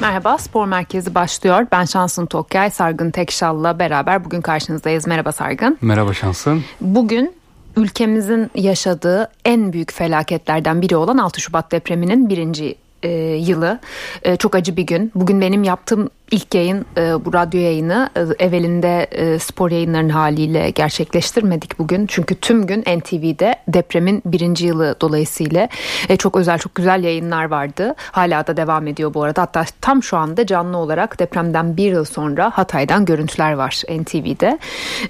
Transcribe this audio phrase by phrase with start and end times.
[0.00, 1.66] Merhaba, Spor Merkezi başlıyor.
[1.72, 5.06] Ben Şansın Tokyay, Sargın Tekşal'la beraber bugün karşınızdayız.
[5.06, 5.78] Merhaba Sargın.
[5.80, 6.64] Merhaba Şansın.
[6.80, 7.34] Bugün
[7.76, 13.78] ülkemizin yaşadığı en büyük felaketlerden biri olan 6 Şubat depreminin birinci e, yılı.
[14.22, 15.12] E, çok acı bir gün.
[15.14, 20.70] Bugün benim yaptığım ilk yayın e, bu radyo yayını e, evvelinde e, spor yayınlarının haliyle
[20.70, 22.06] gerçekleştirmedik bugün.
[22.06, 25.68] Çünkü tüm gün NTV'de depremin birinci yılı dolayısıyla
[26.08, 27.94] e, çok özel çok güzel yayınlar vardı.
[27.98, 29.42] Hala da devam ediyor bu arada.
[29.42, 34.58] Hatta tam şu anda canlı olarak depremden bir yıl sonra Hatay'dan görüntüler var NTV'de.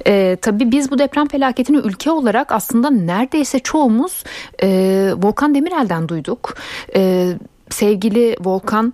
[0.07, 4.25] E, tabii biz bu deprem felaketini ülke olarak aslında neredeyse çoğumuz
[4.63, 4.69] e,
[5.17, 6.55] Volkan Demirel'den duyduk.
[6.97, 7.33] E,
[7.71, 8.93] sevgili Volkan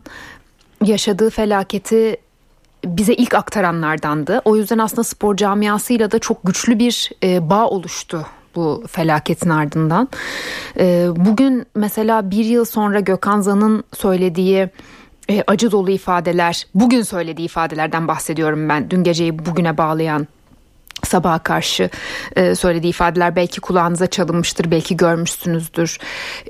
[0.84, 2.16] yaşadığı felaketi
[2.84, 4.42] bize ilk aktaranlardandı.
[4.44, 10.08] O yüzden aslında spor camiasıyla da çok güçlü bir e, bağ oluştu bu felaketin ardından.
[10.78, 14.68] E, bugün mesela bir yıl sonra Gökhan Zan'ın söylediği
[15.30, 18.90] e, acı dolu ifadeler, bugün söylediği ifadelerden bahsediyorum ben.
[18.90, 20.26] Dün geceyi bugüne bağlayan
[21.04, 21.90] sabaha karşı
[22.36, 25.98] e, söylediği ifadeler belki kulağınıza çalınmıştır belki görmüşsünüzdür.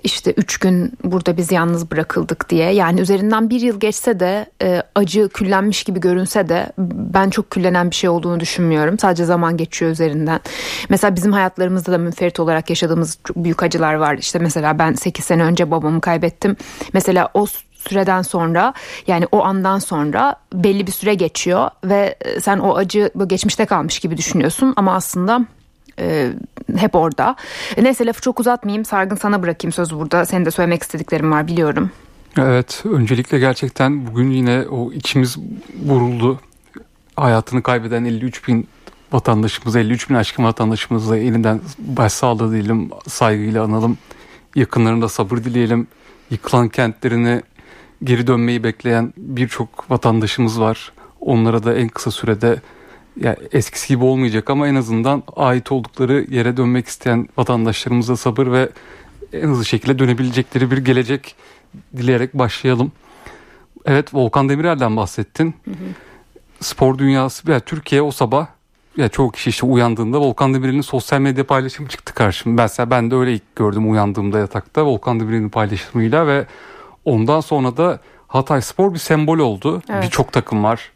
[0.04, 2.70] İşte üç gün burada biz yalnız bırakıldık diye.
[2.70, 7.90] Yani üzerinden bir yıl geçse de e, acı küllenmiş gibi görünse de ben çok küllenen
[7.90, 8.98] bir şey olduğunu düşünmüyorum.
[8.98, 10.40] Sadece zaman geçiyor üzerinden.
[10.88, 14.14] Mesela bizim hayatlarımızda da münferit olarak yaşadığımız büyük acılar var.
[14.18, 16.56] İşte mesela ben 8 sene önce babamı kaybettim.
[16.92, 17.46] Mesela o
[17.88, 18.74] süreden sonra
[19.06, 23.98] yani o andan sonra belli bir süre geçiyor ve e, sen o acı geçmişte kalmış
[23.98, 25.46] gibi düşünüyorsun ama aslında
[25.98, 26.30] e,
[26.76, 27.36] hep orada.
[27.76, 28.84] E, neyse lafı çok uzatmayayım.
[28.84, 30.24] Sargın sana bırakayım sözü burada.
[30.24, 31.90] Senin de söylemek istediklerim var biliyorum.
[32.38, 35.36] Evet öncelikle gerçekten bugün yine o içimiz
[35.84, 36.40] vuruldu.
[37.16, 38.68] Hayatını kaybeden 53 bin
[39.12, 43.98] vatandaşımız, 53 bin aşkın vatandaşımızla yeniden başsağlığı diyelim, saygıyla analım.
[44.54, 45.86] Yakınlarında sabır dileyelim.
[46.30, 47.42] Yıkılan kentlerini
[48.04, 50.92] geri dönmeyi bekleyen birçok vatandaşımız var.
[51.20, 52.60] Onlara da en kısa sürede
[53.20, 58.68] ya eskisi gibi olmayacak ama en azından ait oldukları yere dönmek isteyen vatandaşlarımıza sabır ve
[59.32, 61.34] en hızlı şekilde dönebilecekleri bir gelecek
[61.96, 62.92] dileyerek başlayalım.
[63.86, 65.54] Evet Volkan Demirel'den bahsettin.
[65.64, 65.74] Hı hı.
[66.60, 68.46] Spor dünyası ya Türkiye o sabah
[68.96, 72.62] ya çoğu kişi işte uyandığında Volkan Demirel'in sosyal medya paylaşımı çıktı karşıma.
[72.62, 76.46] Mesela ben de öyle ilk gördüm uyandığımda yatakta Volkan Demirel'in paylaşımıyla ve
[77.04, 79.82] Ondan sonra da Hatay Spor bir sembol oldu.
[79.90, 80.02] Evet.
[80.02, 80.92] Birçok takım var.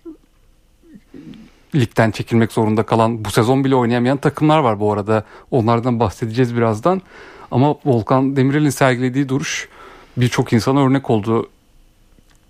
[1.74, 5.24] Ligden çekilmek zorunda kalan bu sezon bile oynayamayan takımlar var bu arada.
[5.50, 7.02] Onlardan bahsedeceğiz birazdan.
[7.50, 9.68] Ama Volkan Demirel'in sergilediği duruş
[10.16, 11.48] birçok insana örnek oldu.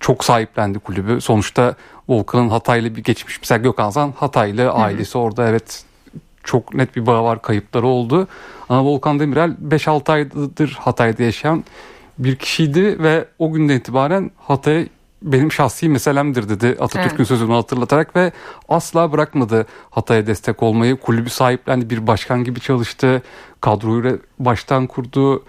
[0.00, 1.20] Çok sahiplendi kulübü.
[1.20, 1.74] Sonuçta
[2.08, 3.40] Volkan'ın Hataylı bir geçmiş.
[3.40, 5.22] Mesela Gökhan Zan Hataylı ailesi Hı-hı.
[5.22, 5.84] orada evet
[6.44, 8.28] çok net bir bağ var kayıpları oldu.
[8.68, 11.64] Ama Volkan Demirel 5-6 aydır Hatay'da yaşayan
[12.18, 14.88] bir kişiydi ve o günden itibaren Hatay
[15.22, 17.28] benim şahsi meselemdir dedi Atatürk'ün evet.
[17.28, 18.32] sözünü hatırlatarak ve
[18.68, 20.96] asla bırakmadı Hatay'a destek olmayı.
[20.96, 23.22] Kulübü sahiplendi bir başkan gibi çalıştı.
[23.60, 25.44] Kadroyu baştan kurdu.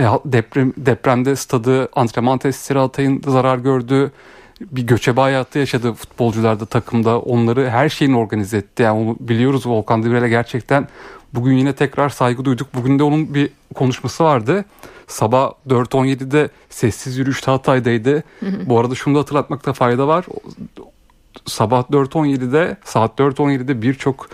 [0.00, 4.12] E, deprem, depremde stadı antrenman tesisleri Hatay'ın zarar gördü.
[4.60, 7.20] Bir göçebe hayatı yaşadı futbolcular da takımda.
[7.20, 8.82] Onları her şeyini organize etti.
[8.82, 10.88] Yani onu biliyoruz Volkan Demirel'e gerçekten
[11.36, 12.74] bugün yine tekrar saygı duyduk.
[12.74, 14.64] Bugün de onun bir konuşması vardı.
[15.06, 18.22] Sabah 4.17'de sessiz yürüyüşte Hatay'daydı.
[18.66, 20.24] Bu arada şunu da hatırlatmakta fayda var.
[21.44, 24.28] Sabah 4.17'de saat 4.17'de birçok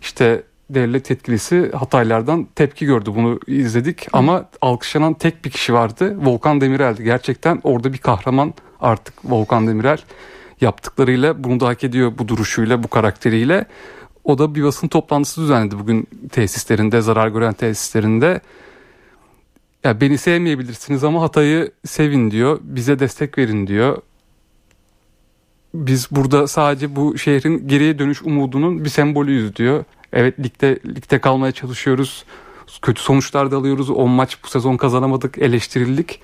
[0.00, 3.10] işte devlet yetkilisi Hataylardan tepki gördü.
[3.14, 6.16] Bunu izledik ama alkışlanan tek bir kişi vardı.
[6.18, 7.04] Volkan Demirel'di.
[7.04, 9.98] Gerçekten orada bir kahraman artık Volkan Demirel.
[10.60, 13.66] Yaptıklarıyla bunu da hak ediyor bu duruşuyla, bu karakteriyle.
[14.26, 18.40] O da bir basın toplantısı düzenledi bugün tesislerinde, zarar gören tesislerinde
[19.84, 22.60] ya beni sevmeyebilirsiniz ama Hatay'ı sevin diyor.
[22.62, 24.02] Bize destek verin diyor.
[25.74, 29.84] Biz burada sadece bu şehrin geriye dönüş umudunun bir sembolüyüz diyor.
[30.12, 32.24] Evet ligde ligde kalmaya çalışıyoruz.
[32.82, 33.90] Kötü sonuçlar da alıyoruz.
[33.90, 36.20] 10 maç bu sezon kazanamadık, eleştirildik.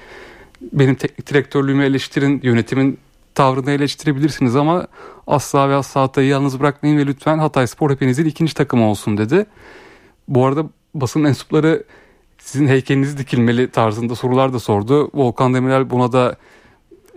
[0.60, 2.98] Benim teknik direktörlüğümü eleştirin, yönetimin
[3.34, 4.86] tavrını eleştirebilirsiniz ama
[5.26, 9.46] asla ve asla Hatay'ı yalnız bırakmayın ve lütfen Hatay Spor hepinizin ikinci takımı olsun dedi.
[10.28, 10.64] Bu arada
[10.94, 11.84] basın mensupları
[12.38, 15.10] sizin heykeliniz dikilmeli tarzında sorular da sordu.
[15.14, 16.36] Volkan Demirel buna da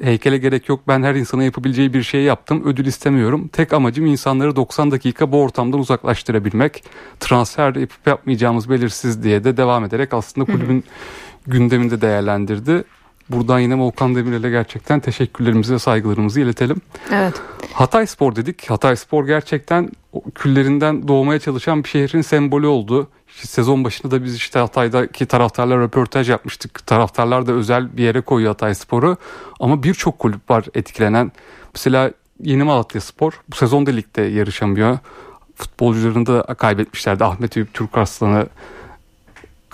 [0.01, 3.47] heykele gerek yok ben her insana yapabileceği bir şey yaptım ödül istemiyorum.
[3.47, 6.83] Tek amacım insanları 90 dakika bu ortamdan uzaklaştırabilmek.
[7.19, 10.83] Transfer yapıp yapmayacağımız belirsiz diye de devam ederek aslında kulübün
[11.47, 12.83] gündeminde değerlendirdi.
[13.29, 16.81] Buradan yine Volkan Demirel'e gerçekten teşekkürlerimizi ve saygılarımızı iletelim.
[17.11, 17.41] Evet.
[17.73, 18.69] Hatay Spor dedik.
[18.69, 19.89] Hatay Spor gerçekten
[20.35, 23.07] küllerinden doğmaya çalışan bir şehrin sembolü oldu.
[23.27, 26.87] Sezon başında da biz işte Hatay'daki taraftarlar röportaj yapmıştık.
[26.87, 29.17] Taraftarlar da özel bir yere koyuyor Hatay Spor'u.
[29.59, 31.31] Ama birçok kulüp var etkilenen.
[31.73, 32.11] Mesela
[32.43, 34.97] Yeni Malatya Spor bu sezon da ligde yarışamıyor.
[35.55, 37.23] Futbolcularını da kaybetmişlerdi.
[37.23, 38.47] Ahmet Eyüp Türk Arslan'ı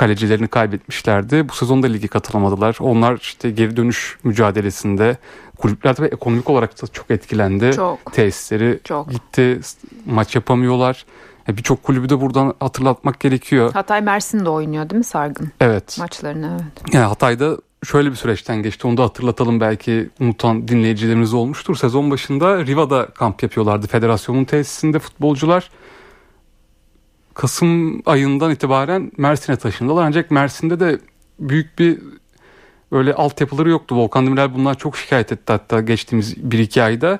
[0.01, 1.50] kalecilerini kaybetmişlerdi.
[1.50, 2.77] Bu sezonda ligi katılamadılar.
[2.80, 5.18] Onlar işte geri dönüş mücadelesinde
[5.57, 7.71] kulüpler de ekonomik olarak da çok etkilendi.
[7.75, 8.13] Çok.
[8.13, 9.12] Tesisleri çok.
[9.12, 9.59] gitti.
[10.06, 11.06] Maç yapamıyorlar.
[11.48, 13.74] Birçok kulübü de buradan hatırlatmak gerekiyor.
[13.74, 15.51] Hatay Mersin'de oynuyor değil mi Sargın?
[15.59, 15.98] Evet.
[16.00, 16.94] Maçlarını evet.
[16.94, 18.88] Yani Hatay'da şöyle bir süreçten geçti.
[18.88, 21.75] Onu da hatırlatalım belki unutan dinleyicilerimiz olmuştur.
[21.75, 25.69] Sezon başında Riva'da kamp yapıyorlardı federasyonun tesisinde futbolcular.
[27.33, 30.04] Kasım ayından itibaren Mersin'e taşındılar.
[30.04, 31.00] Ancak Mersin'de de
[31.39, 32.00] büyük bir
[32.92, 33.95] öyle altyapıları yoktu.
[33.95, 37.19] Volkan Demirel bundan çok şikayet etti hatta geçtiğimiz 1-2 ayda.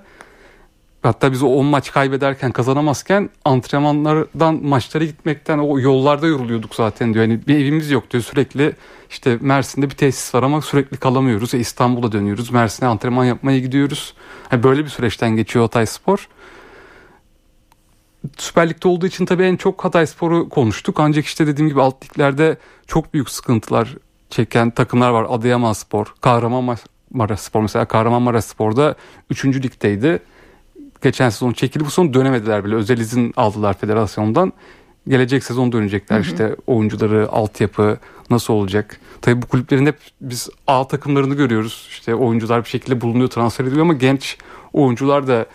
[1.04, 7.26] Hatta biz o 10 maç kaybederken kazanamazken antrenmanlardan maçlara gitmekten o yollarda yoruluyorduk zaten diyor.
[7.26, 8.74] Yani bir evimiz yok diyor sürekli
[9.10, 11.54] işte Mersin'de bir tesis var ama sürekli kalamıyoruz.
[11.54, 12.52] E İstanbul'a dönüyoruz.
[12.52, 14.14] Mersin'e antrenman yapmaya gidiyoruz.
[14.52, 16.28] Yani böyle bir süreçten geçiyor Hatay Spor.
[18.42, 21.00] Süper Lig'de olduğu için tabii en çok Hatay Spor'u konuştuk.
[21.00, 22.58] Ancak işte dediğim gibi alt liglerde
[22.88, 23.96] çok büyük sıkıntılar
[24.30, 25.26] çeken takımlar var.
[25.30, 28.96] Adıyaman Spor, Kahramanmaraş Spor mesela Kahramanmaraş Spor'da
[29.30, 29.46] 3.
[29.46, 30.20] ligdeydi.
[31.04, 31.86] Geçen sezon çekildi.
[31.86, 32.76] Bu sezon dönemediler bile.
[32.76, 34.54] Özel izin aldılar federasyondan.
[35.08, 36.18] Gelecek sezon dönecekler.
[36.18, 36.26] Hı hı.
[36.26, 37.98] İşte oyuncuları, altyapı
[38.30, 39.00] nasıl olacak?
[39.22, 41.88] Tabii bu kulüplerin hep biz A takımlarını görüyoruz.
[41.90, 44.38] İşte oyuncular bir şekilde bulunuyor, transfer ediliyor ama genç
[44.74, 45.46] oyuncular da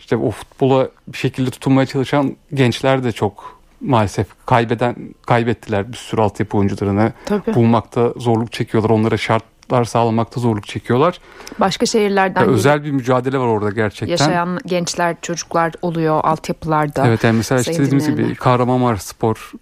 [0.00, 6.20] işte o futbola bir şekilde tutunmaya çalışan gençler de çok maalesef kaybeden kaybettiler bir sürü
[6.20, 7.12] altyapı oyuncularını.
[7.24, 7.54] Tabii.
[7.54, 8.90] Bulmakta zorluk çekiyorlar.
[8.90, 11.18] Onlara şartlar sağlamakta zorluk çekiyorlar.
[11.60, 14.12] Başka şehirlerden ya özel bir mücadele var orada gerçekten.
[14.12, 17.06] Yaşayan gençler, çocuklar oluyor altyapılarda.
[17.06, 19.52] Evet yani mesela işte dediğimiz gibi Kahramanmaraş Spor,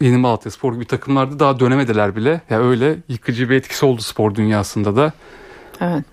[0.00, 2.30] Yeni Malatya Spor gibi takımlarda daha dönemediler bile.
[2.30, 5.12] Ya yani öyle yıkıcı bir etkisi oldu spor dünyasında da.
[5.80, 6.04] Evet.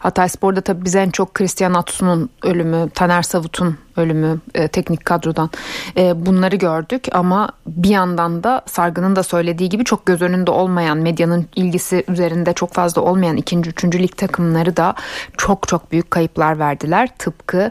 [0.00, 5.50] Hatay Spor'da tabii biz en çok Christian Atsu'nun ölümü, Taner Savut'un ölümü e, teknik kadrodan
[5.96, 10.98] e, bunları gördük ama bir yandan da Sargı'nın da söylediği gibi çok göz önünde olmayan
[10.98, 14.94] medyanın ilgisi üzerinde çok fazla olmayan ikinci üçüncü lig takımları da
[15.36, 17.08] çok çok büyük kayıplar verdiler.
[17.18, 17.70] Tıpkı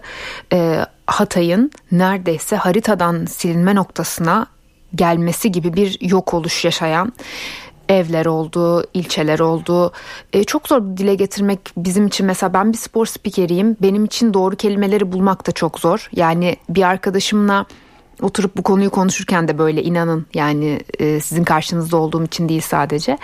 [0.53, 4.47] e, Hatay'ın neredeyse haritadan silinme noktasına
[4.95, 7.13] gelmesi gibi bir yok oluş yaşayan
[7.89, 9.91] evler oldu, ilçeler oldu.
[10.33, 13.77] E, çok zor dile getirmek bizim için mesela ben bir spor spikeriyim.
[13.81, 16.09] Benim için doğru kelimeleri bulmak da çok zor.
[16.13, 17.65] Yani bir arkadaşımla
[18.21, 23.17] oturup bu konuyu konuşurken de böyle inanın yani e, sizin karşınızda olduğum için değil sadece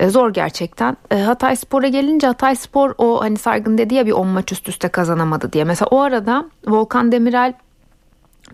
[0.00, 0.96] e, zor gerçekten.
[1.10, 4.68] E, Hatay Spor'a gelince Hatay Spor o hani Sargın dedi ya bir 10 maç üst
[4.68, 5.64] üste kazanamadı diye.
[5.64, 7.54] Mesela o arada Volkan Demirel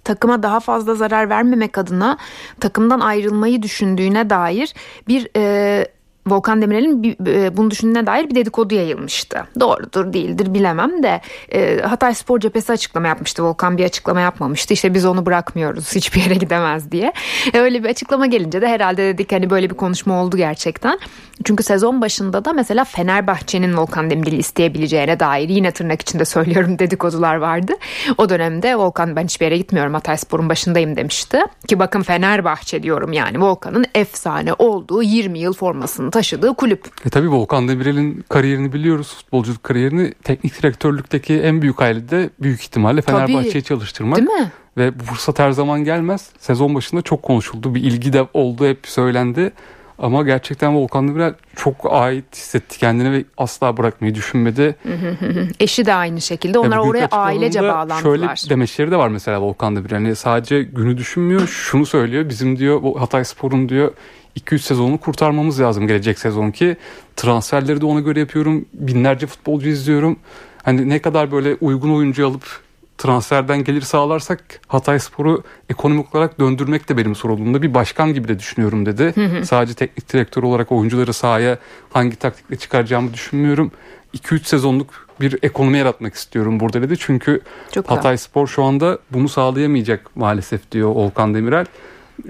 [0.05, 2.19] takıma daha fazla zarar vermemek adına
[2.61, 4.75] takımdan ayrılmayı düşündüğüne dair
[5.09, 5.87] bir e,
[6.27, 9.45] Volkan Demirel'in e, bunu düşündüğüne dair bir dedikodu yayılmıştı.
[9.61, 11.21] Doğrudur değildir bilemem de
[11.53, 13.45] e, Hatay Spor Cephesi açıklama yapmıştı.
[13.45, 14.75] Volkan bir açıklama yapmamıştı.
[14.75, 17.13] İşte biz onu bırakmıyoruz hiçbir yere gidemez diye.
[17.55, 20.99] E, öyle bir açıklama gelince de herhalde dedik hani böyle bir konuşma oldu gerçekten.
[21.45, 27.37] Çünkü sezon başında da mesela Fenerbahçe'nin Volkan Demirel'i isteyebileceğine dair yine tırnak içinde söylüyorum dedikodular
[27.37, 27.73] vardı.
[28.19, 31.41] O dönemde Volkan ben hiçbir yere gitmiyorum Hatay Spor'un başındayım demişti.
[31.69, 36.87] Ki bakın Fenerbahçe diyorum yani Volkan'ın efsane olduğu 20 yıl formasını taşıdığı kulüp.
[37.07, 39.15] E tabi Volkan Demirel'in kariyerini biliyoruz.
[39.17, 44.19] Futbolculuk kariyerini teknik direktörlükteki en büyük hayali de büyük ihtimalle Fenerbahçe'yi çalıştırmak.
[44.19, 44.53] Değil mi?
[44.77, 46.31] Ve bu fırsat her zaman gelmez.
[46.39, 47.75] Sezon başında çok konuşuldu.
[47.75, 49.53] Bir ilgi de oldu hep söylendi.
[49.99, 54.77] Ama gerçekten Volkan Demirel çok ait hissetti kendine ve asla bırakmayı düşünmedi.
[55.61, 56.59] Eşi de aynı şekilde.
[56.59, 58.03] Onlar yani oraya ailece bağlandılar.
[58.03, 59.95] Şöyle demeçleri de var mesela Volkan Demirel.
[59.95, 61.47] Yani sadece günü düşünmüyor.
[61.49, 62.29] Şunu söylüyor.
[62.29, 63.93] Bizim diyor Hatay Spor'un diyor
[64.41, 66.77] 2-3 sezonu kurtarmamız lazım gelecek sezon ki.
[67.17, 68.65] Transferleri de ona göre yapıyorum.
[68.75, 70.17] Binlerce futbolcu izliyorum.
[70.63, 72.63] Hani ne kadar böyle uygun oyuncu alıp
[72.99, 77.63] transferden gelir sağlarsak Hatay Spor'u ekonomik olarak döndürmek de benim sorumluluğumda.
[77.63, 79.13] Bir başkan gibi de düşünüyorum dedi.
[79.15, 79.47] Hı hı.
[79.47, 81.59] Sadece teknik direktör olarak oyuncuları sahaya
[81.91, 83.73] hangi taktikle çıkaracağımı düşünmüyorum.
[84.15, 86.95] 2-3 sezonluk bir ekonomi yaratmak istiyorum burada dedi.
[86.99, 87.41] Çünkü
[87.73, 91.67] Çok Hatay Spor şu anda bunu sağlayamayacak maalesef diyor Volkan Demirel.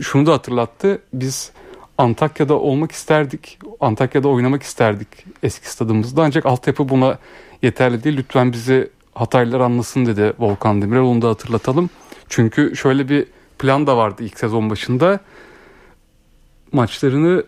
[0.00, 1.02] Şunu da hatırlattı.
[1.12, 1.52] Biz
[2.02, 3.58] Antakya'da olmak isterdik.
[3.80, 5.08] Antakya'da oynamak isterdik
[5.42, 6.22] eski stadımızda.
[6.22, 7.18] Ancak altyapı buna
[7.62, 8.16] yeterli değil.
[8.16, 11.02] Lütfen bizi Hataylılar anlasın dedi Volkan Demirel.
[11.02, 11.90] Onu da hatırlatalım.
[12.28, 13.26] Çünkü şöyle bir
[13.58, 15.20] plan da vardı ilk sezon başında.
[16.72, 17.44] Maçlarını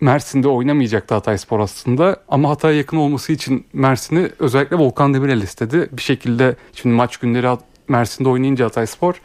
[0.00, 2.16] Mersin'de oynamayacaktı Hatay Spor aslında.
[2.28, 5.88] Ama Hatay'a yakın olması için Mersin'i özellikle Volkan Demirel istedi.
[5.92, 7.58] Bir şekilde şimdi maç günleri
[7.88, 9.20] Mersin'de oynayınca Hatay Spor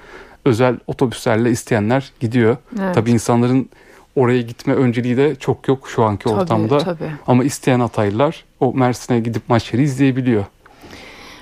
[0.45, 2.57] özel otobüslerle isteyenler gidiyor.
[2.79, 2.95] Evet.
[2.95, 3.69] Tabii insanların
[4.15, 6.77] oraya gitme önceliği de çok yok şu anki tabii, ortamda.
[6.77, 7.11] Tabii.
[7.27, 10.45] Ama isteyen Hataylılar o Mersin'e gidip maçları izleyebiliyor.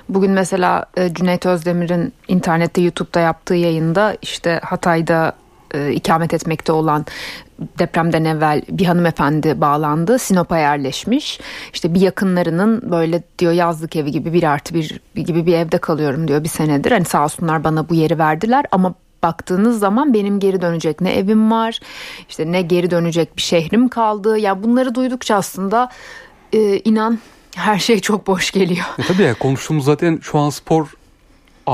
[0.09, 5.33] Bugün mesela e, Cüneyt Özdemir'in internette YouTube'da yaptığı yayında işte Hatay'da
[5.73, 7.05] e, ikamet etmekte olan
[7.79, 10.19] depremden evvel bir hanımefendi bağlandı.
[10.19, 11.39] Sinop'a yerleşmiş.
[11.73, 16.27] İşte bir yakınlarının böyle diyor yazlık evi gibi bir artı bir gibi bir evde kalıyorum
[16.27, 16.91] diyor bir senedir.
[16.91, 21.51] Hani sağ olsunlar bana bu yeri verdiler ama baktığınız zaman benim geri dönecek ne evim
[21.51, 21.79] var
[22.29, 24.37] işte ne geri dönecek bir şehrim kaldı.
[24.37, 25.89] Ya bunları duydukça aslında
[26.53, 27.19] e, inan
[27.55, 28.85] her şey çok boş geliyor.
[28.99, 30.87] E tabii ya konuştuğumuz zaten şu an spor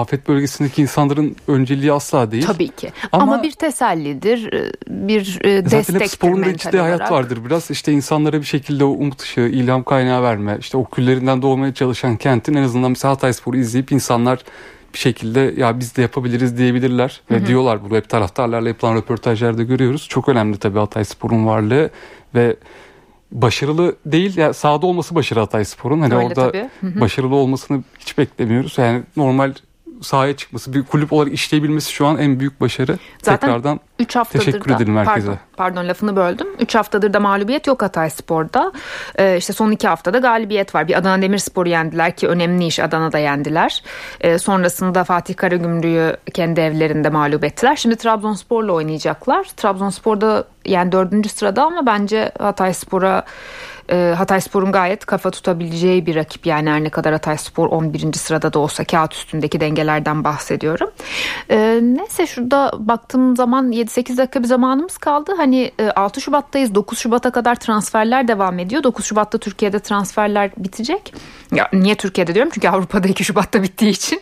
[0.02, 2.46] afet bölgesindeki insanların önceliği asla değil.
[2.46, 2.92] Tabii ki.
[3.12, 7.72] Ama, Ama bir tesellidir, e, bir destektir Zaten hep sporun da içinde hayat vardır biraz.
[7.72, 10.58] İşte insanlara bir şekilde o umut ışığı, ilham kaynağı verme.
[10.60, 14.44] İşte o küllerinden doğmaya çalışan kentin en azından mesela Hatay Spor'u izleyip insanlar
[14.94, 17.22] bir şekilde ya biz de yapabiliriz diyebilirler.
[17.32, 20.08] Ve diyorlar bunu hep taraftarlarla yapılan röportajlarda görüyoruz.
[20.10, 21.90] Çok önemli tabii Hatay Spor'un varlığı
[22.36, 22.56] ve
[23.32, 26.02] başarılı değil ya sahada olması başarı Hatay Spor'un.
[26.02, 28.78] Hani Öyle orada başarılı olmasını hiç beklemiyoruz.
[28.78, 29.54] Yani normal
[30.02, 32.98] sahaya çıkması, bir kulüp olarak işleyebilmesi şu an en büyük başarı.
[33.24, 35.28] Zaten Tekrardan 3 haftadır teşekkür da, edelim herkese.
[35.28, 36.48] Pardon, pardon lafını böldüm.
[36.60, 38.72] 3 haftadır da mağlubiyet yok Hatay Spor'da.
[39.16, 40.88] Ee, işte son 2 haftada galibiyet var.
[40.88, 43.84] Bir Adana Demirspor'u yendiler ki önemli iş Adana'da yendiler.
[44.22, 47.76] Ee, sonrasında Fatih Karagümrük'ü kendi evlerinde mağlup ettiler.
[47.76, 49.44] Şimdi Trabzonspor'la oynayacaklar.
[49.44, 53.24] Trabzonspor'da yani dördüncü sırada ama bence Hatay Spor'a
[53.90, 58.14] e, Hatayspor'un gayet kafa tutabileceği bir rakip yani her ne kadar Hatayspor 11.
[58.14, 60.90] sırada da olsa kağıt üstündeki dengelerden bahsediyorum.
[61.50, 65.34] E, neyse şurada baktığım zaman 7-8 dakika bir zamanımız kaldı.
[65.38, 68.84] Hani e, 6 Şubat'tayız 9 Şubat'a kadar transferler devam ediyor.
[68.84, 71.14] 9 Şubat'ta Türkiye'de transferler bitecek.
[71.52, 74.22] Ya niye Türkiye'de diyorum çünkü Avrupa'da 2 Şubat'ta bittiği için.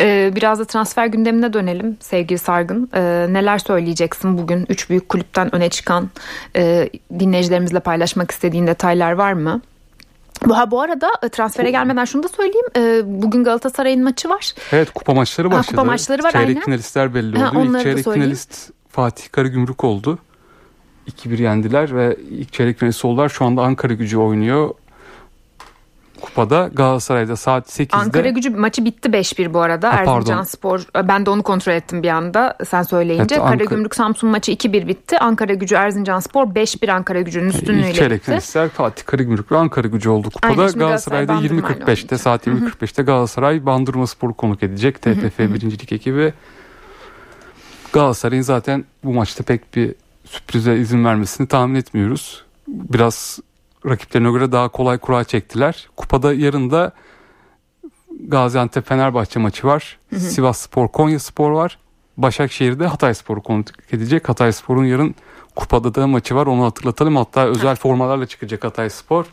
[0.00, 2.90] E, biraz da transfer gündemine dönelim sevgili Sargın.
[2.94, 3.00] E,
[3.32, 6.10] neler söyleyeceksin bugün 3 büyük kulüpten öne çıkan
[6.56, 9.60] e, dinleyicilerimizle paylaşmak istediğin detay detaylar var mı?
[10.46, 12.66] Bu, ha, bu arada e, transfere gelmeden şunu da söyleyeyim.
[12.76, 14.52] E, bugün Galatasaray'ın maçı var.
[14.72, 15.66] Evet kupa maçları başladı.
[15.66, 16.62] Ha, kupa maçları var Çeyrek aynen.
[16.62, 17.44] finalistler belli oldu.
[17.44, 20.18] Ha, ilk çeyrek finalist Fatih Karagümrük oldu.
[21.08, 23.28] 2-1 yendiler ve ilk çeyrek finalist oldular.
[23.28, 24.70] Şu anda Ankara gücü oynuyor
[26.20, 27.96] kupada Galatasaray'da saat 8'de.
[27.96, 29.92] Ankara gücü maçı bitti 5-1 bu arada.
[29.92, 33.34] Ha, Erzincan Spor ben de onu kontrol ettim bir anda sen söyleyince.
[33.34, 33.58] Evet, Ankara...
[33.58, 35.18] Karagümrük Samsun maçı 2-1 bitti.
[35.18, 39.88] Ankara gücü Erzincan Spor 5-1 Ankara gücünün üstünlüğüyle İlk çeyrek finalistler Fatih Karagümrük ve Ankara
[39.88, 40.62] gücü oldu kupada.
[40.62, 45.02] Aynen, Galatasaray'da 20.45'te saat 20.45'te Galatasaray Bandırma Spor'u konuk edecek.
[45.02, 46.32] TFF birincilik ekibi.
[47.92, 52.44] Galatasaray'ın zaten bu maçta pek bir sürprize izin vermesini tahmin etmiyoruz.
[52.68, 53.38] Biraz
[53.86, 55.88] rakiplerine göre daha kolay kura çektiler.
[55.96, 56.92] Kupada yarın da
[58.28, 59.98] Gaziantep Fenerbahçe maçı var.
[60.10, 60.20] Hı hı.
[60.20, 61.78] Sivas Spor Konya Spor var.
[62.16, 64.28] Başakşehir'de Hatay Spor'u konuk edecek.
[64.28, 65.14] Hatay Spor'un yarın
[65.56, 66.46] kupada da maçı var.
[66.46, 67.16] Onu hatırlatalım.
[67.16, 69.24] Hatta özel formalarla çıkacak Hatay Spor.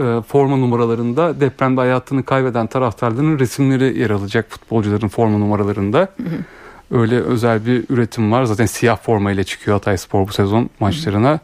[0.00, 5.98] E, forma numaralarında depremde hayatını kaybeden taraftarların resimleri yer alacak futbolcuların forma numaralarında.
[5.98, 6.98] Hı hı.
[7.00, 8.44] Öyle özel bir üretim var.
[8.44, 11.30] Zaten siyah forma ile çıkıyor Hatay Spor bu sezon maçlarına.
[11.30, 11.40] Hı hı.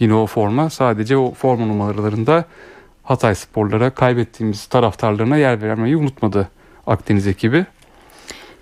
[0.00, 2.44] Yine o forma sadece o forma numaralarında
[3.02, 6.48] Hatay sporlara kaybettiğimiz taraftarlarına yer vermeyi unutmadı
[6.86, 7.66] Akdeniz ekibi.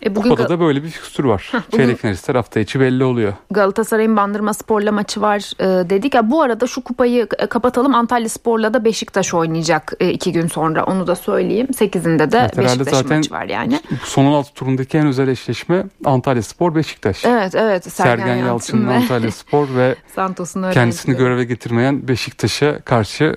[0.04, 1.52] E bugün Kupada da böyle bir fikstür var.
[1.76, 3.32] Çeyrek finalistler hafta içi belli oluyor.
[3.50, 6.14] Galatasaray'ın Bandırma Spor'la maçı var e, dedik.
[6.14, 7.94] Ya bu arada şu kupayı e, kapatalım.
[7.94, 10.84] Antalya Spor'la da Beşiktaş oynayacak e, iki gün sonra.
[10.84, 11.68] Onu da söyleyeyim.
[11.75, 13.80] Sekizinde de evet, Beşiktaş maçı var yani.
[14.04, 17.25] Son 16 turundaki en özel eşleşme Antalya Spor Beşiktaş.
[17.25, 17.92] Evet evet.
[17.92, 23.37] Sergen, Sergen Yalçın'ın Antalya Spor ve Santos'un kendisini göreve getirmeyen Beşiktaş'a karşı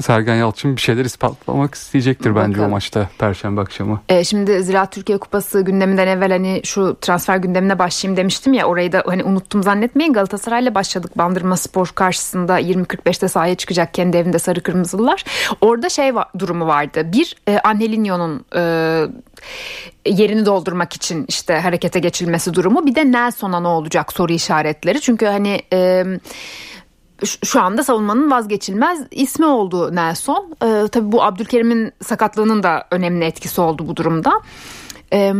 [0.00, 2.50] Sergen Yalçın bir şeyler ispatlamak isteyecektir Bakalım.
[2.52, 4.00] bence o maçta Perşembe akşamı.
[4.08, 8.92] E, şimdi Ziraat Türkiye Kupası gündeminden evvel hani şu transfer gündemine başlayayım demiştim ya orayı
[8.92, 14.62] da hani unuttum zannetmeyin Galatasaray'la başladık Bandırma Spor karşısında 20.45'te sahaya çıkacak kendi evinde sarı
[14.62, 15.24] kırmızılar.
[15.60, 17.12] Orada şey var, durumu vardı.
[17.12, 18.62] Bir e, Angelinho'nun e,
[20.06, 25.00] yerini doldurmak için işte harekete geçilmesi durumu bir de Nelson'a ne olacak soru işaretleri.
[25.00, 26.04] Çünkü hani e,
[27.44, 30.56] şu anda savunmanın vazgeçilmez ismi oldu Nelson.
[30.62, 34.40] Ee, tabii bu Abdülkerim'in sakatlığının da önemli etkisi oldu bu durumda.
[35.12, 35.32] Ee,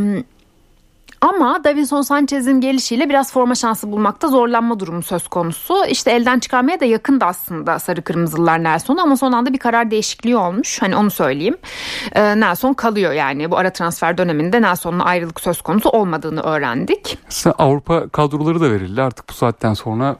[1.20, 5.84] ama Davinson Sanchez'in gelişiyle biraz forma şansı bulmakta zorlanma durumu söz konusu.
[5.88, 10.36] İşte elden çıkarmaya da yakındı aslında sarı kırmızılar Nelson'u ama son anda bir karar değişikliği
[10.36, 10.82] olmuş.
[10.82, 11.56] Hani onu söyleyeyim.
[12.12, 17.18] Ee, Nelson kalıyor yani bu ara transfer döneminde Nelson'la ayrılık söz konusu olmadığını öğrendik.
[17.58, 20.16] Avrupa kadroları da verildi artık bu saatten sonra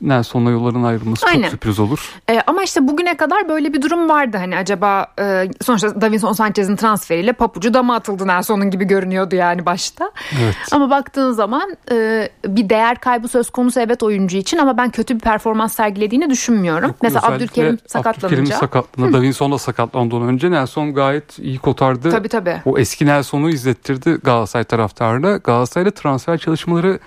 [0.00, 1.42] Nelson'la yolların ayrılması Aynen.
[1.42, 2.12] çok sürpriz olur.
[2.30, 4.36] E, ama işte bugüne kadar böyle bir durum vardı.
[4.36, 10.10] Hani acaba e, sonuçta Davinson Sanchez'in transferiyle papucu dama atıldı Nelson'un gibi görünüyordu yani başta.
[10.42, 10.56] Evet.
[10.72, 15.14] Ama baktığın zaman e, bir değer kaybı söz konusu evet oyuncu için ama ben kötü
[15.14, 16.88] bir performans sergilediğini düşünmüyorum.
[16.88, 18.26] Yok, Mesela Abdülkerim sakatlanınca.
[18.36, 22.10] Abdülkerim sakatlığında Davinson da sakatlandığı önce Nelson gayet iyi kotardı.
[22.10, 22.62] Tabii tabii.
[22.64, 25.36] O eski Nelson'u izlettirdi Galatasaray taraftarına.
[25.36, 26.98] Galatasaray'da transfer çalışmaları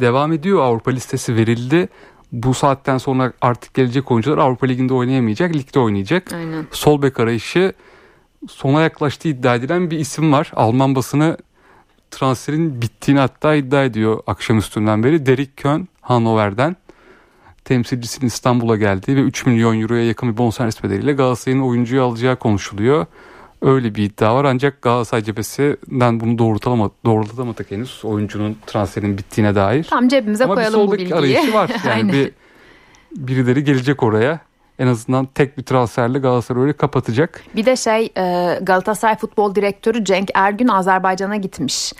[0.00, 0.62] devam ediyor.
[0.62, 1.88] Avrupa listesi verildi.
[2.34, 6.32] Bu saatten sonra artık gelecek oyuncular Avrupa Ligi'nde oynayamayacak, ligde oynayacak.
[6.32, 6.66] Aynen.
[6.70, 7.72] Sol bek arayışı
[8.48, 10.52] sona yaklaştığı iddia edilen bir isim var.
[10.56, 11.36] Alman basını
[12.10, 15.26] transferin bittiğini hatta iddia ediyor akşamüstünden beri.
[15.26, 16.76] Derek Kön Hannover'den
[17.64, 23.06] temsilcisinin İstanbul'a geldiği ve 3 milyon euroya yakın bir bonservis bedeliyle Galatasaray'ın oyuncuyu alacağı konuşuluyor.
[23.64, 29.84] Öyle bir iddia var ancak Galatasaray cephesinden bunu doğrultamadık, doğrultamadık henüz oyuncunun transferinin bittiğine dair.
[29.84, 31.14] Tam cebimize Ama koyalım bu bilgiyi.
[31.14, 31.70] Ama bir arayışı var.
[31.86, 32.30] Yani bir
[33.16, 34.40] birileri gelecek oraya.
[34.78, 37.42] En azından tek bir transferle Galatasaray'ı kapatacak.
[37.56, 41.92] Bir de şey e, Galatasaray Futbol Direktörü Cenk Ergün Azerbaycan'a gitmiş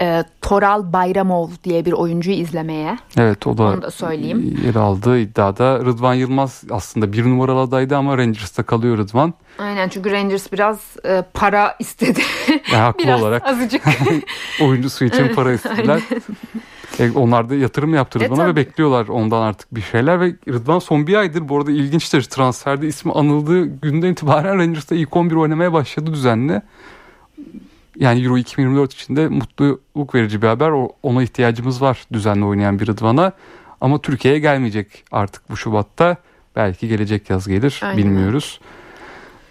[0.00, 2.98] e, Toral Bayramov diye bir oyuncuyu izlemeye.
[3.18, 4.60] Evet o da, Onu da söyleyeyim.
[4.66, 5.78] yer aldığı iddiada.
[5.78, 9.34] Rıdvan Yılmaz aslında bir numaralı adaydı ama Rangers'ta kalıyor Rıdvan.
[9.58, 12.20] Aynen çünkü Rangers biraz e, para istedi.
[12.72, 13.46] Yani haklı biraz olarak.
[13.46, 13.82] azıcık.
[14.62, 16.00] oyuncusu için para istediler.
[16.98, 20.36] E, onlar da yatırım yaptı e, Rıdvan'a e, ve bekliyorlar ondan artık bir şeyler ve
[20.48, 25.36] Rıdvan son bir aydır bu arada ilginçtir transferde ismi anıldığı günden itibaren Rangers'ta ilk 11
[25.36, 26.62] oynamaya başladı düzenli
[27.96, 30.72] yani Euro 2024 içinde mutluluk verici bir haber.
[31.02, 33.32] Ona ihtiyacımız var düzenli oynayan bir Rıdvan'a.
[33.80, 36.16] Ama Türkiye'ye gelmeyecek artık bu Şubat'ta.
[36.56, 37.98] Belki gelecek yaz gelir Aynen.
[37.98, 38.60] bilmiyoruz.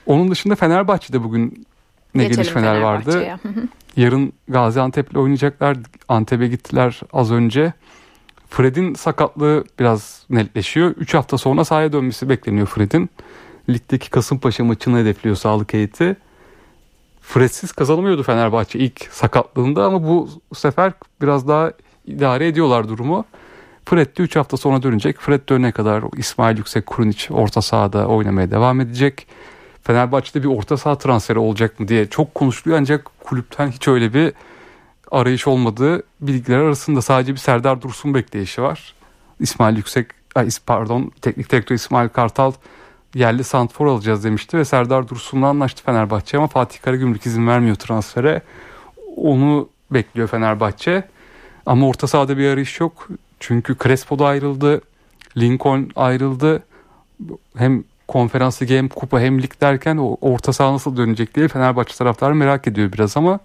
[0.06, 1.66] Onun dışında Fenerbahçe'de bugün
[2.16, 3.40] ne Geçelim gelişmeler vardı.
[3.96, 5.78] Yarın Gaziantep'le oynayacaklar.
[6.08, 7.74] Antep'e gittiler az önce.
[8.50, 10.92] Fred'in sakatlığı biraz netleşiyor.
[10.92, 13.10] 3 hafta sonra sahaya dönmesi bekleniyor Fred'in.
[13.70, 16.16] Ligdeki Kasımpaşa maçını hedefliyor sağlık heyeti.
[17.24, 21.72] Fredsiz kazanamıyordu Fenerbahçe ilk sakatlığında ama bu sefer biraz daha
[22.06, 23.26] idare ediyorlar durumu.
[23.86, 25.20] Fred de 3 hafta sonra dönecek.
[25.20, 29.28] Fred dönene kadar İsmail Yüksek Kurunic orta sahada oynamaya devam edecek.
[29.84, 34.34] Fenerbahçe'de bir orta saha transferi olacak mı diye çok konuşuluyor ancak kulüpten hiç öyle bir
[35.12, 38.94] arayış olmadığı bilgiler arasında sadece bir Serdar Dursun bekleyişi var.
[39.40, 40.08] İsmail Yüksek,
[40.66, 42.52] pardon teknik direktör İsmail Kartal
[43.16, 48.42] yerli santfor alacağız demişti ve Serdar Dursun'la anlaştı Fenerbahçe ama Fatih Karagümrük izin vermiyor transfere.
[49.16, 51.04] Onu bekliyor Fenerbahçe.
[51.66, 53.08] Ama orta sahada bir arayış yok.
[53.40, 54.82] Çünkü Crespo da ayrıldı.
[55.38, 56.64] Lincoln ayrıldı.
[57.58, 62.36] Hem konferans ligi hem kupa hem lig derken orta saha nasıl dönecek diye Fenerbahçe taraftarı
[62.36, 63.40] merak ediyor biraz ama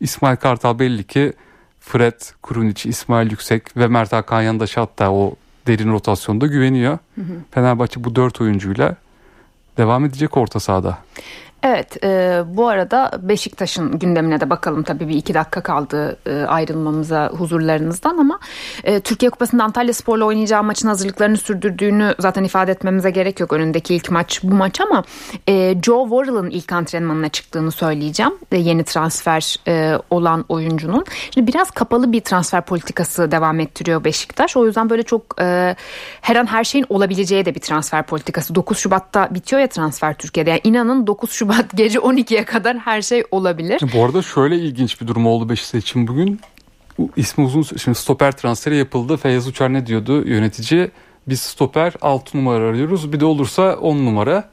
[0.00, 1.32] İsmail Kartal belli ki
[1.80, 5.34] Fred, Kurunic, İsmail Yüksek ve Mert Hakan Yandaş hatta o
[5.66, 6.98] derin rotasyonda güveniyor.
[7.14, 7.34] Hı hı.
[7.50, 8.96] Fenerbahçe bu dört oyuncuyla
[9.76, 10.98] devam edecek orta sahada.
[11.64, 17.28] Evet e, bu arada Beşiktaş'ın gündemine de bakalım tabii bir iki dakika kaldı e, ayrılmamıza
[17.28, 18.38] huzurlarınızdan ama
[18.84, 23.94] e, Türkiye Kupası'nda Antalya Spor'la oynayacağı maçın hazırlıklarını sürdürdüğünü zaten ifade etmemize gerek yok önündeki
[23.94, 25.04] ilk maç bu maç ama
[25.48, 31.04] e, Joe Worrell'ın ilk antrenmanına çıktığını söyleyeceğim e, yeni transfer e, olan oyuncunun.
[31.34, 34.56] Şimdi biraz kapalı bir transfer politikası devam ettiriyor Beşiktaş.
[34.56, 35.76] O yüzden böyle çok e,
[36.20, 38.54] her an her şeyin olabileceği de bir transfer politikası.
[38.54, 40.50] 9 Şubat'ta bitiyor ya transfer Türkiye'de.
[40.50, 43.80] Yani inanın 9 Şubat Şubat gece 12'ye kadar her şey olabilir.
[43.94, 46.40] Bu arada şöyle ilginç bir durum oldu Beşiktaş için bugün.
[47.16, 49.16] İsmi uzun şimdi stoper transferi yapıldı.
[49.16, 50.90] Feyyaz Uçar ne diyordu yönetici?
[51.28, 53.12] Biz stoper 6 numara arıyoruz.
[53.12, 54.50] Bir de olursa 10 numara.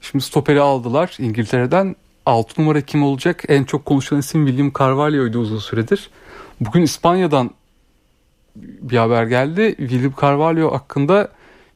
[0.00, 1.96] Şimdi stoperi aldılar İngiltere'den.
[2.26, 3.44] 6 numara kim olacak?
[3.48, 6.10] En çok konuşulan isim William Carvalho'ydu uzun süredir.
[6.60, 7.50] Bugün İspanya'dan
[8.56, 9.74] bir haber geldi.
[9.78, 11.28] William Carvalho hakkında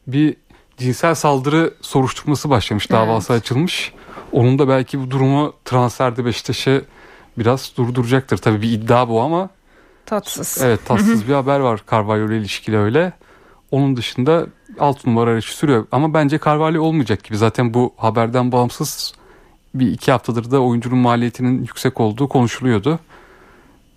[0.07, 0.35] bir
[0.77, 2.91] cinsel saldırı soruşturması başlamış.
[2.91, 3.41] Davası evet.
[3.41, 3.93] açılmış.
[4.33, 6.85] Onun da belki bu durumu transferde Beşiktaş'ı
[7.37, 8.37] biraz durduracaktır.
[8.37, 9.49] Tabii bir iddia bu ama
[10.05, 10.61] tatsız.
[10.61, 13.13] Evet tatsız bir haber var Carvalho ile ilişkili öyle.
[13.71, 14.45] Onun dışında
[14.79, 15.87] alt numara arayışı sürüyor.
[15.91, 17.37] Ama bence Carvalho olmayacak gibi.
[17.37, 19.13] Zaten bu haberden bağımsız
[19.75, 22.99] bir iki haftadır da oyuncunun maliyetinin yüksek olduğu konuşuluyordu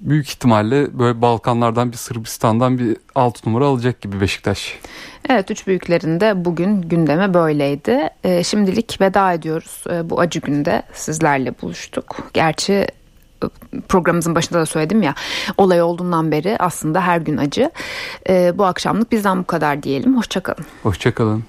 [0.07, 4.79] büyük ihtimalle böyle Balkanlardan bir Sırbistan'dan bir alt numara alacak gibi Beşiktaş.
[5.29, 8.11] Evet üç büyüklerinde bugün gündeme böyleydi.
[8.25, 9.85] E, şimdilik veda ediyoruz.
[9.91, 12.17] E, bu acı günde sizlerle buluştuk.
[12.33, 12.87] Gerçi e,
[13.89, 15.15] programımızın başında da söyledim ya
[15.57, 17.71] olay olduğundan beri aslında her gün acı.
[18.29, 20.17] E, bu akşamlık bizden bu kadar diyelim.
[20.17, 20.65] Hoşçakalın.
[20.83, 21.45] Hoşçakalın.